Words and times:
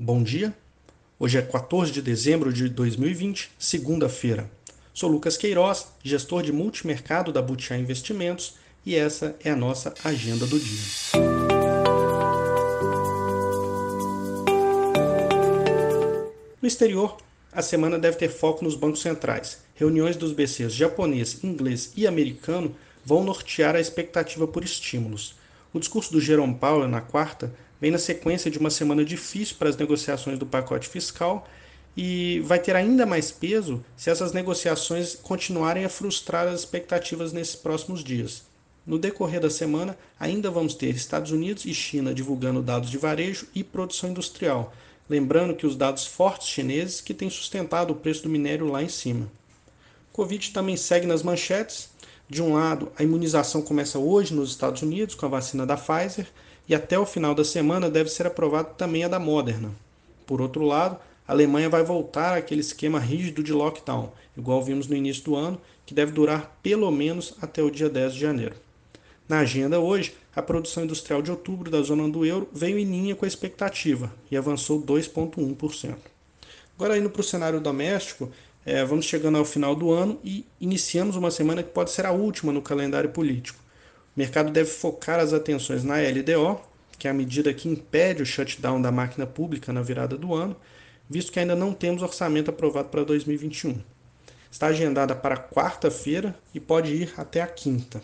Bom 0.00 0.22
dia. 0.22 0.54
Hoje 1.18 1.38
é 1.38 1.42
14 1.42 1.90
de 1.90 2.00
dezembro 2.00 2.52
de 2.52 2.68
2020, 2.68 3.50
segunda-feira. 3.58 4.48
Sou 4.94 5.10
Lucas 5.10 5.36
Queiroz, 5.36 5.88
gestor 6.04 6.44
de 6.44 6.52
multimercado 6.52 7.32
da 7.32 7.42
Butiá 7.42 7.76
Investimentos, 7.76 8.54
e 8.86 8.94
essa 8.94 9.34
é 9.42 9.50
a 9.50 9.56
nossa 9.56 9.92
agenda 10.04 10.46
do 10.46 10.56
dia. 10.56 10.80
No 16.62 16.68
exterior, 16.68 17.16
a 17.52 17.60
semana 17.60 17.98
deve 17.98 18.18
ter 18.18 18.28
foco 18.28 18.62
nos 18.62 18.76
bancos 18.76 19.02
centrais. 19.02 19.64
Reuniões 19.74 20.16
dos 20.16 20.32
BCs 20.32 20.74
japonês, 20.74 21.42
inglês 21.42 21.92
e 21.96 22.06
americano 22.06 22.72
vão 23.04 23.24
nortear 23.24 23.74
a 23.74 23.80
expectativa 23.80 24.46
por 24.46 24.62
estímulos. 24.62 25.34
O 25.74 25.80
discurso 25.80 26.12
do 26.12 26.20
Jerome 26.20 26.54
Powell 26.54 26.86
na 26.86 27.00
quarta 27.00 27.52
vem 27.80 27.90
na 27.90 27.98
sequência 27.98 28.50
de 28.50 28.58
uma 28.58 28.70
semana 28.70 29.04
difícil 29.04 29.56
para 29.58 29.68
as 29.68 29.76
negociações 29.76 30.38
do 30.38 30.46
pacote 30.46 30.88
fiscal 30.88 31.46
e 31.96 32.40
vai 32.40 32.58
ter 32.58 32.76
ainda 32.76 33.04
mais 33.04 33.32
peso 33.32 33.84
se 33.96 34.10
essas 34.10 34.32
negociações 34.32 35.16
continuarem 35.16 35.84
a 35.84 35.88
frustrar 35.88 36.46
as 36.46 36.60
expectativas 36.60 37.32
nesses 37.32 37.56
próximos 37.56 38.04
dias. 38.04 38.44
No 38.86 38.98
decorrer 38.98 39.40
da 39.40 39.50
semana, 39.50 39.98
ainda 40.18 40.50
vamos 40.50 40.74
ter 40.74 40.94
Estados 40.94 41.32
Unidos 41.32 41.66
e 41.66 41.74
China 41.74 42.14
divulgando 42.14 42.62
dados 42.62 42.88
de 42.88 42.96
varejo 42.96 43.46
e 43.54 43.62
produção 43.62 44.10
industrial, 44.10 44.72
lembrando 45.10 45.54
que 45.54 45.66
os 45.66 45.76
dados 45.76 46.06
fortes 46.06 46.48
chineses 46.48 47.00
que 47.00 47.12
têm 47.12 47.28
sustentado 47.28 47.90
o 47.90 47.96
preço 47.96 48.22
do 48.22 48.28
minério 48.28 48.66
lá 48.66 48.82
em 48.82 48.88
cima. 48.88 49.30
Covid 50.12 50.52
também 50.52 50.76
segue 50.76 51.06
nas 51.06 51.22
manchetes. 51.22 51.90
De 52.28 52.42
um 52.42 52.54
lado, 52.54 52.90
a 52.96 53.02
imunização 53.02 53.60
começa 53.60 53.98
hoje 53.98 54.34
nos 54.34 54.50
Estados 54.50 54.82
Unidos 54.82 55.14
com 55.14 55.26
a 55.26 55.30
vacina 55.30 55.66
da 55.66 55.76
Pfizer, 55.76 56.28
e 56.68 56.74
até 56.74 56.98
o 56.98 57.06
final 57.06 57.34
da 57.34 57.44
semana 57.44 57.88
deve 57.88 58.10
ser 58.10 58.26
aprovada 58.26 58.68
também 58.70 59.04
a 59.04 59.08
da 59.08 59.18
Moderna. 59.18 59.70
Por 60.26 60.40
outro 60.40 60.64
lado, 60.64 60.98
a 61.26 61.32
Alemanha 61.32 61.68
vai 61.68 61.82
voltar 61.82 62.36
àquele 62.36 62.60
esquema 62.60 62.98
rígido 62.98 63.42
de 63.42 63.52
lockdown, 63.52 64.12
igual 64.36 64.62
vimos 64.62 64.86
no 64.86 64.96
início 64.96 65.24
do 65.24 65.36
ano, 65.36 65.60
que 65.86 65.94
deve 65.94 66.12
durar 66.12 66.58
pelo 66.62 66.90
menos 66.90 67.34
até 67.40 67.62
o 67.62 67.70
dia 67.70 67.88
10 67.88 68.14
de 68.14 68.20
janeiro. 68.20 68.54
Na 69.28 69.40
agenda 69.40 69.78
hoje, 69.78 70.14
a 70.34 70.40
produção 70.40 70.84
industrial 70.84 71.20
de 71.20 71.30
outubro 71.30 71.70
da 71.70 71.82
zona 71.82 72.08
do 72.08 72.24
euro 72.24 72.48
veio 72.52 72.78
em 72.78 72.84
linha 72.84 73.14
com 73.14 73.24
a 73.24 73.28
expectativa 73.28 74.12
e 74.30 74.36
avançou 74.36 74.80
2,1%. 74.80 75.96
Agora, 76.76 76.96
indo 76.96 77.10
para 77.10 77.20
o 77.20 77.24
cenário 77.24 77.60
doméstico, 77.60 78.30
é, 78.64 78.84
vamos 78.84 79.06
chegando 79.06 79.36
ao 79.36 79.44
final 79.44 79.74
do 79.74 79.90
ano 79.90 80.18
e 80.22 80.46
iniciamos 80.60 81.16
uma 81.16 81.30
semana 81.30 81.62
que 81.62 81.70
pode 81.70 81.90
ser 81.90 82.06
a 82.06 82.12
última 82.12 82.52
no 82.52 82.62
calendário 82.62 83.10
político. 83.10 83.58
O 84.16 84.18
mercado 84.18 84.50
deve 84.50 84.70
focar 84.70 85.18
as 85.20 85.32
atenções 85.32 85.82
na 85.84 85.96
LDO, 85.96 86.60
que 86.98 87.06
é 87.06 87.10
a 87.10 87.14
medida 87.14 87.54
que 87.54 87.68
impede 87.68 88.22
o 88.22 88.26
shutdown 88.26 88.82
da 88.82 88.90
máquina 88.90 89.26
pública 89.26 89.72
na 89.72 89.80
virada 89.80 90.16
do 90.16 90.34
ano, 90.34 90.56
visto 91.08 91.32
que 91.32 91.38
ainda 91.38 91.54
não 91.54 91.72
temos 91.72 92.02
orçamento 92.02 92.50
aprovado 92.50 92.88
para 92.88 93.04
2021. 93.04 93.80
Está 94.50 94.68
agendada 94.68 95.14
para 95.14 95.36
quarta-feira 95.36 96.34
e 96.54 96.58
pode 96.58 96.92
ir 96.92 97.14
até 97.16 97.40
a 97.40 97.46
quinta. 97.46 98.02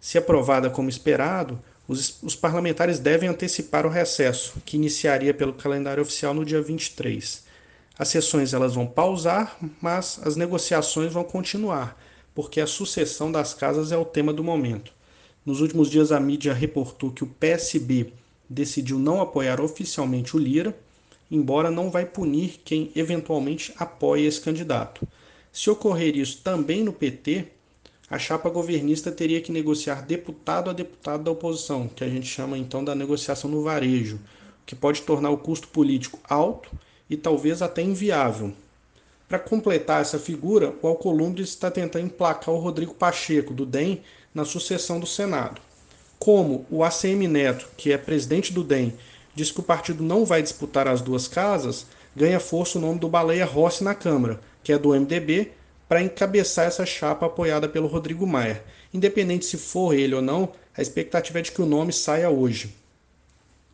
Se 0.00 0.18
aprovada 0.18 0.68
como 0.68 0.88
esperado, 0.88 1.62
os, 1.86 2.22
os, 2.22 2.34
parlamentares 2.34 2.98
devem 2.98 3.28
antecipar 3.28 3.86
o 3.86 3.90
recesso, 3.90 4.54
que 4.64 4.76
iniciaria 4.76 5.34
pelo 5.34 5.52
calendário 5.52 6.02
oficial 6.02 6.34
no 6.34 6.44
dia 6.44 6.60
23. 6.60 7.44
As 7.98 8.08
sessões 8.08 8.52
elas 8.52 8.74
vão 8.74 8.86
pausar, 8.86 9.56
mas 9.80 10.18
as 10.24 10.34
negociações 10.34 11.12
vão 11.12 11.22
continuar, 11.22 11.98
porque 12.34 12.60
a 12.60 12.66
sucessão 12.66 13.30
das 13.30 13.54
casas 13.54 13.92
é 13.92 13.96
o 13.96 14.04
tema 14.04 14.32
do 14.32 14.42
momento. 14.42 14.92
Nos 15.44 15.60
últimos 15.60 15.90
dias, 15.90 16.10
a 16.10 16.18
mídia 16.18 16.54
reportou 16.54 17.12
que 17.12 17.22
o 17.22 17.26
PSB 17.26 18.12
decidiu 18.48 18.98
não 18.98 19.20
apoiar 19.20 19.60
oficialmente 19.60 20.36
o 20.36 20.38
Lira, 20.38 20.76
embora 21.30 21.70
não 21.70 21.90
vai 21.90 22.04
punir 22.04 22.60
quem 22.64 22.90
eventualmente 22.94 23.72
apoie 23.76 24.26
esse 24.26 24.40
candidato. 24.40 25.06
Se 25.52 25.70
ocorrer 25.70 26.16
isso 26.16 26.40
também 26.42 26.82
no 26.82 26.92
PT, 26.92 27.46
a 28.10 28.18
chapa 28.18 28.50
governista 28.50 29.10
teria 29.10 29.40
que 29.40 29.50
negociar 29.50 30.02
deputado 30.02 30.68
a 30.68 30.72
deputado 30.72 31.24
da 31.24 31.30
oposição, 31.30 31.88
que 31.88 32.04
a 32.04 32.08
gente 32.08 32.26
chama 32.26 32.58
então 32.58 32.84
da 32.84 32.94
negociação 32.94 33.50
no 33.50 33.62
varejo, 33.62 34.20
que 34.66 34.74
pode 34.74 35.02
tornar 35.02 35.30
o 35.30 35.38
custo 35.38 35.68
político 35.68 36.18
alto 36.28 36.70
e 37.08 37.16
talvez 37.16 37.62
até 37.62 37.82
inviável. 37.82 38.52
Para 39.28 39.38
completar 39.38 40.02
essa 40.02 40.18
figura, 40.18 40.74
o 40.82 40.86
Alcolumbre 40.86 41.42
está 41.42 41.70
tentando 41.70 42.06
emplacar 42.06 42.54
o 42.54 42.58
Rodrigo 42.58 42.94
Pacheco, 42.94 43.54
do 43.54 43.64
DEM, 43.64 44.02
na 44.34 44.44
sucessão 44.44 45.00
do 45.00 45.06
Senado. 45.06 45.60
Como 46.18 46.64
o 46.70 46.82
ACM 46.82 47.28
Neto, 47.28 47.68
que 47.76 47.92
é 47.92 47.98
presidente 47.98 48.52
do 48.52 48.64
DEM, 48.64 48.94
diz 49.34 49.50
que 49.50 49.60
o 49.60 49.64
partido 49.64 50.02
não 50.02 50.24
vai 50.24 50.42
disputar 50.42 50.88
as 50.88 51.00
duas 51.00 51.28
casas, 51.28 51.86
ganha 52.14 52.40
força 52.40 52.78
o 52.78 52.80
nome 52.80 52.98
do 52.98 53.08
Baleia 53.08 53.44
Rossi 53.44 53.82
na 53.82 53.94
Câmara, 53.94 54.40
que 54.62 54.72
é 54.72 54.78
do 54.78 54.90
MDB, 54.90 55.52
para 55.88 56.02
encabeçar 56.02 56.66
essa 56.66 56.86
chapa 56.86 57.26
apoiada 57.26 57.68
pelo 57.68 57.86
Rodrigo 57.86 58.26
Maia. 58.26 58.62
Independente 58.92 59.44
se 59.44 59.58
for 59.58 59.94
ele 59.94 60.14
ou 60.14 60.22
não, 60.22 60.50
a 60.76 60.80
expectativa 60.80 61.38
é 61.38 61.42
de 61.42 61.52
que 61.52 61.60
o 61.60 61.66
nome 61.66 61.92
saia 61.92 62.30
hoje. 62.30 62.74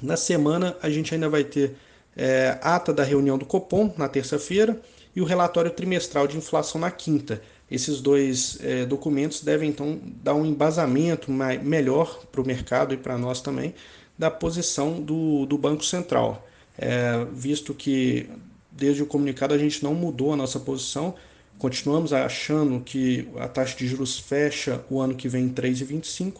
Na 0.00 0.16
semana, 0.16 0.76
a 0.82 0.90
gente 0.90 1.14
ainda 1.14 1.28
vai 1.28 1.42
ter 1.42 1.74
é, 2.16 2.58
ata 2.62 2.92
da 2.92 3.02
reunião 3.02 3.36
do 3.36 3.44
Copom, 3.44 3.92
na 3.96 4.08
terça-feira, 4.08 4.80
e 5.14 5.20
o 5.20 5.24
relatório 5.24 5.70
trimestral 5.70 6.26
de 6.26 6.36
inflação 6.36 6.80
na 6.80 6.90
quinta, 6.90 7.42
esses 7.70 8.00
dois 8.00 8.58
é, 8.62 8.86
documentos 8.86 9.42
devem 9.42 9.70
então 9.70 9.98
dar 10.22 10.34
um 10.34 10.46
embasamento 10.46 11.30
mais, 11.30 11.62
melhor 11.62 12.24
para 12.30 12.40
o 12.40 12.46
mercado 12.46 12.94
e 12.94 12.96
para 12.96 13.18
nós 13.18 13.40
também 13.40 13.74
da 14.18 14.30
posição 14.30 15.00
do, 15.00 15.44
do 15.46 15.58
Banco 15.58 15.84
Central, 15.84 16.46
é, 16.78 17.26
visto 17.32 17.74
que 17.74 18.28
desde 18.70 19.02
o 19.02 19.06
comunicado 19.06 19.52
a 19.52 19.58
gente 19.58 19.82
não 19.82 19.94
mudou 19.94 20.32
a 20.32 20.36
nossa 20.36 20.60
posição, 20.60 21.14
continuamos 21.58 22.12
achando 22.12 22.80
que 22.80 23.28
a 23.38 23.48
taxa 23.48 23.76
de 23.76 23.86
juros 23.86 24.18
fecha 24.18 24.84
o 24.90 25.00
ano 25.00 25.14
que 25.14 25.28
vem 25.28 25.44
em 25.44 25.52
3,25 25.52 26.34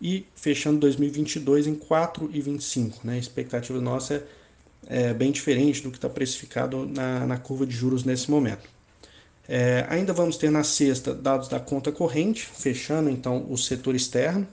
e 0.00 0.26
fechando 0.34 0.78
2022 0.80 1.66
em 1.66 1.74
4,25. 1.74 3.04
Né? 3.04 3.14
A 3.14 3.18
expectativa 3.18 3.80
nossa 3.80 4.24
é, 4.86 5.02
é 5.02 5.14
bem 5.14 5.32
diferente 5.32 5.82
do 5.82 5.90
que 5.90 5.98
está 5.98 6.08
precificado 6.08 6.86
na, 6.86 7.26
na 7.26 7.36
curva 7.38 7.66
de 7.66 7.74
juros 7.74 8.04
nesse 8.04 8.30
momento. 8.30 8.77
É, 9.48 9.86
ainda 9.88 10.12
vamos 10.12 10.36
ter 10.36 10.50
na 10.50 10.62
sexta 10.62 11.14
dados 11.14 11.48
da 11.48 11.58
conta 11.58 11.90
corrente, 11.90 12.44
fechando 12.44 13.08
então 13.08 13.46
o 13.50 13.56
setor 13.56 13.94
externo. 13.94 14.46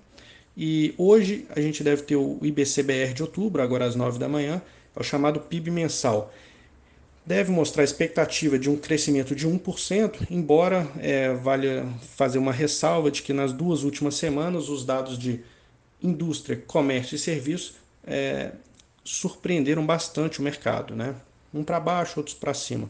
E 0.55 0.95
hoje 0.97 1.45
a 1.53 1.59
gente 1.59 1.83
deve 1.83 2.03
ter 2.03 2.15
o 2.15 2.39
IBCBR 2.41 3.13
de 3.13 3.21
outubro, 3.21 3.61
agora 3.61 3.85
às 3.85 3.95
9 3.95 4.17
da 4.17 4.29
manhã, 4.29 4.61
é 4.95 4.99
o 4.99 5.03
chamado 5.03 5.41
PIB 5.41 5.69
mensal. 5.69 6.33
Deve 7.25 7.51
mostrar 7.51 7.81
a 7.81 7.83
expectativa 7.83 8.57
de 8.57 8.69
um 8.69 8.77
crescimento 8.77 9.35
de 9.35 9.45
1%, 9.45 10.27
embora 10.29 10.87
é, 10.99 11.33
valha 11.33 11.85
fazer 12.15 12.37
uma 12.37 12.53
ressalva 12.53 13.11
de 13.11 13.21
que 13.21 13.33
nas 13.33 13.51
duas 13.51 13.83
últimas 13.83 14.15
semanas 14.15 14.69
os 14.69 14.85
dados 14.85 15.17
de 15.17 15.41
indústria, 16.01 16.55
comércio 16.67 17.15
e 17.15 17.19
serviços 17.19 17.75
é, 18.05 18.51
surpreenderam 19.03 19.85
bastante 19.85 20.39
o 20.39 20.43
mercado, 20.43 20.95
né? 20.95 21.15
um 21.53 21.63
para 21.63 21.79
baixo, 21.79 22.19
outros 22.19 22.35
para 22.35 22.53
cima. 22.53 22.89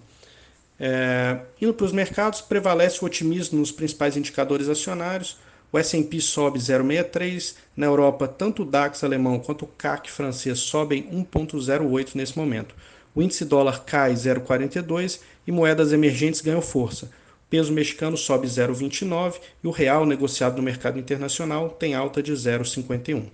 É, 0.80 1.40
indo 1.62 1.74
para 1.74 1.86
os 1.86 1.92
mercados, 1.92 2.42
prevalece 2.42 3.02
o 3.02 3.06
otimismo 3.06 3.60
nos 3.60 3.72
principais 3.72 4.18
indicadores 4.18 4.68
acionários. 4.68 5.38
O 5.72 5.78
S&P 5.78 6.20
sobe 6.22 6.60
0,63. 6.60 7.56
Na 7.76 7.86
Europa, 7.86 8.28
tanto 8.28 8.64
o 8.64 8.66
DAX 8.66 9.04
alemão 9.04 9.40
quanto 9.40 9.66
o 9.66 9.68
CAC 9.68 10.12
francês 10.12 10.60
sobem 10.60 11.04
1,08 11.12 12.16
nesse 12.16 12.38
momento. 12.38 12.76
O 13.14 13.22
índice 13.22 13.46
dólar 13.46 13.86
cai 13.86 14.14
0,42 14.14 15.22
e 15.48 15.52
moedas 15.52 15.94
emergentes 15.94 16.42
ganham 16.42 16.62
força. 16.62 17.06
O 17.06 17.50
peso 17.50 17.72
mexicano 17.72 18.18
sobe 18.18 18.48
0,29 18.48 19.36
e 19.64 19.68
o 19.68 19.72
real 19.72 20.06
negociado 20.06 20.58
no 20.58 20.64
mercado 20.64 21.00
internacional 21.00 21.70
tem 21.70 21.96
alta 21.96 22.22
de 22.22 22.34
0,51. 22.34 23.28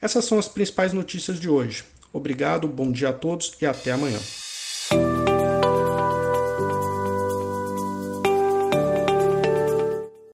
Essas 0.00 0.24
são 0.24 0.38
as 0.38 0.48
principais 0.48 0.92
notícias 0.92 1.38
de 1.38 1.48
hoje. 1.48 1.84
Obrigado, 2.12 2.66
bom 2.66 2.90
dia 2.90 3.10
a 3.10 3.12
todos 3.12 3.54
e 3.60 3.66
até 3.66 3.92
amanhã. 3.92 4.18